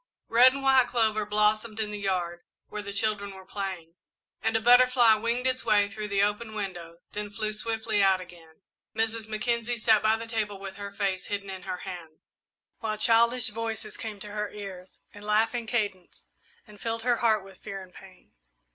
Red 0.29 0.51
and 0.53 0.63
white 0.63 0.87
clover 0.87 1.27
blossomed 1.27 1.79
in 1.79 1.91
the 1.91 1.99
yard, 1.99 2.41
where 2.69 2.81
the 2.81 2.91
children 2.91 3.35
were 3.35 3.45
playing, 3.45 3.93
and 4.41 4.55
a 4.55 4.59
butterfly 4.59 5.13
winged 5.13 5.45
its 5.45 5.63
way 5.63 5.87
through 5.91 6.07
the 6.07 6.23
open 6.23 6.55
window, 6.55 6.97
then 7.11 7.29
flew 7.29 7.53
swiftly 7.53 8.01
out 8.01 8.19
again. 8.19 8.63
Mrs. 8.95 9.27
Mackenzie 9.27 9.77
sat 9.77 10.01
by 10.01 10.15
the 10.17 10.25
table 10.25 10.57
with 10.57 10.77
her 10.77 10.91
face 10.91 11.27
hidden 11.27 11.51
in 11.51 11.69
her 11.69 11.81
hands, 11.85 12.17
while 12.79 12.97
childish 12.97 13.49
voices 13.49 13.95
came 13.95 14.19
to 14.21 14.31
her 14.31 14.49
ears 14.49 15.01
in 15.13 15.21
laughing 15.21 15.67
cadence 15.67 16.25
and 16.65 16.81
filled 16.81 17.03
her 17.03 17.17
heart 17.17 17.43
with 17.43 17.59
fear 17.61 17.79
and 17.83 17.93
pain. 17.93 18.31